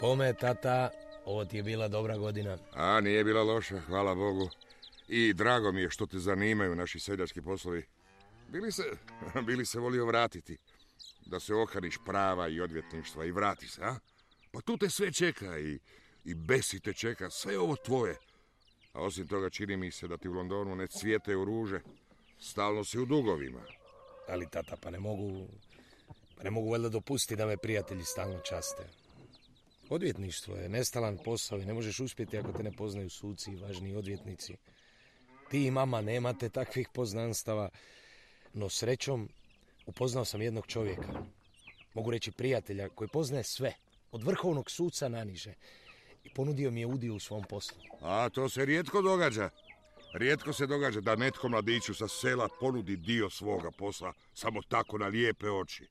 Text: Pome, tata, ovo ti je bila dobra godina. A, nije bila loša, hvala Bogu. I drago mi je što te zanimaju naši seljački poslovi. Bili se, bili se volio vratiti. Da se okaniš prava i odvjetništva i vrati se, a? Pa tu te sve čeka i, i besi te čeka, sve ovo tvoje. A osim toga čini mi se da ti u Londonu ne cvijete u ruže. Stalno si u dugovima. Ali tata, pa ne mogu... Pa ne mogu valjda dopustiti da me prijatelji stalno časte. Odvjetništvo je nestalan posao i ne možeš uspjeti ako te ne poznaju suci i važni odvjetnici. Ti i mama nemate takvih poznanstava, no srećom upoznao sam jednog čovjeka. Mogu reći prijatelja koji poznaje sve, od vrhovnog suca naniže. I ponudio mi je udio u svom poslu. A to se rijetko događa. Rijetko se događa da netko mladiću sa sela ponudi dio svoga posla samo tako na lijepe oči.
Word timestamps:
Pome, 0.00 0.34
tata, 0.34 0.90
ovo 1.24 1.44
ti 1.44 1.56
je 1.56 1.62
bila 1.62 1.88
dobra 1.88 2.16
godina. 2.16 2.58
A, 2.72 3.00
nije 3.00 3.24
bila 3.24 3.42
loša, 3.42 3.80
hvala 3.80 4.14
Bogu. 4.14 4.50
I 5.08 5.32
drago 5.34 5.72
mi 5.72 5.80
je 5.80 5.90
što 5.90 6.06
te 6.06 6.18
zanimaju 6.18 6.74
naši 6.74 7.00
seljački 7.00 7.42
poslovi. 7.42 7.86
Bili 8.48 8.72
se, 8.72 8.82
bili 9.46 9.66
se 9.66 9.78
volio 9.78 10.06
vratiti. 10.06 10.58
Da 11.26 11.40
se 11.40 11.54
okaniš 11.54 11.98
prava 12.06 12.48
i 12.48 12.60
odvjetništva 12.60 13.24
i 13.24 13.30
vrati 13.30 13.68
se, 13.68 13.82
a? 13.84 13.94
Pa 14.50 14.60
tu 14.60 14.76
te 14.78 14.90
sve 14.90 15.12
čeka 15.12 15.58
i, 15.58 15.78
i 16.24 16.34
besi 16.34 16.80
te 16.80 16.92
čeka, 16.92 17.30
sve 17.30 17.58
ovo 17.58 17.76
tvoje. 17.76 18.16
A 18.92 19.02
osim 19.02 19.28
toga 19.28 19.50
čini 19.50 19.76
mi 19.76 19.90
se 19.90 20.08
da 20.08 20.16
ti 20.16 20.28
u 20.28 20.32
Londonu 20.32 20.76
ne 20.76 20.86
cvijete 20.86 21.36
u 21.36 21.44
ruže. 21.44 21.80
Stalno 22.38 22.84
si 22.84 22.98
u 22.98 23.06
dugovima. 23.06 23.60
Ali 24.28 24.46
tata, 24.50 24.76
pa 24.82 24.90
ne 24.90 24.98
mogu... 24.98 25.46
Pa 26.36 26.42
ne 26.44 26.50
mogu 26.50 26.70
valjda 26.70 26.88
dopustiti 26.88 27.36
da 27.36 27.46
me 27.46 27.56
prijatelji 27.56 28.04
stalno 28.04 28.40
časte. 28.40 28.99
Odvjetništvo 29.90 30.56
je 30.56 30.68
nestalan 30.68 31.18
posao 31.24 31.58
i 31.58 31.64
ne 31.64 31.74
možeš 31.74 32.00
uspjeti 32.00 32.38
ako 32.38 32.52
te 32.52 32.62
ne 32.62 32.72
poznaju 32.72 33.10
suci 33.10 33.50
i 33.50 33.56
važni 33.56 33.94
odvjetnici. 33.94 34.56
Ti 35.50 35.66
i 35.66 35.70
mama 35.70 36.00
nemate 36.00 36.48
takvih 36.48 36.88
poznanstava, 36.94 37.68
no 38.52 38.68
srećom 38.68 39.28
upoznao 39.86 40.24
sam 40.24 40.42
jednog 40.42 40.66
čovjeka. 40.66 41.24
Mogu 41.94 42.10
reći 42.10 42.32
prijatelja 42.32 42.88
koji 42.88 43.08
poznaje 43.08 43.44
sve, 43.44 43.74
od 44.12 44.22
vrhovnog 44.22 44.70
suca 44.70 45.08
naniže. 45.08 45.54
I 46.24 46.30
ponudio 46.34 46.70
mi 46.70 46.80
je 46.80 46.86
udio 46.86 47.14
u 47.14 47.20
svom 47.20 47.44
poslu. 47.44 47.78
A 48.00 48.28
to 48.28 48.48
se 48.48 48.64
rijetko 48.64 49.02
događa. 49.02 49.50
Rijetko 50.12 50.52
se 50.52 50.66
događa 50.66 51.00
da 51.00 51.16
netko 51.16 51.48
mladiću 51.48 51.94
sa 51.94 52.08
sela 52.08 52.48
ponudi 52.60 52.96
dio 52.96 53.30
svoga 53.30 53.70
posla 53.70 54.12
samo 54.34 54.62
tako 54.62 54.98
na 54.98 55.06
lijepe 55.06 55.50
oči. 55.50 55.86